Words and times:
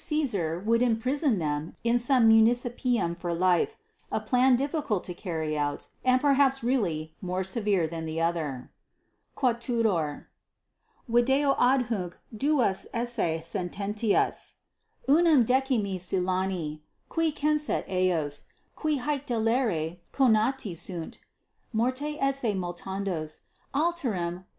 Caesar 0.03 0.57
would 0.57 0.81
imprison 0.81 1.37
them 1.37 1.75
in 1.83 1.99
some 1.99 2.27
municipium 2.27 3.15
for 3.15 3.35
life; 3.35 3.75
a 4.11 4.19
plan 4.19 4.55
difficult 4.55 5.03
to 5.03 5.13
carry 5.13 5.55
out, 5.55 5.89
and 6.03 6.19
perhaps 6.19 6.63
really 6.63 7.13
more 7.21 7.43
severe 7.43 7.85
than 7.85 8.05
the 8.05 8.19
other._ 8.19 8.69
=4.= 9.39 10.25
Video 11.07 11.53
adhuc 11.53 12.13
duas 12.35 12.87
esse 12.91 13.45
sententias, 13.45 14.55
unam 15.07 15.45
D. 15.45 15.53
Silani, 15.99 16.79
qui 17.07 17.31
censet 17.31 17.85
7 17.85 17.91
eos, 17.91 18.45
qui 18.75 18.97
haec 18.97 19.27
delere 19.27 19.99
conati 20.11 20.75
sunt, 20.75 21.19
morte 21.71 22.17
esse 22.19 22.55
multandos, 22.55 23.41
alteram 23.75 24.39
C. 24.39 24.43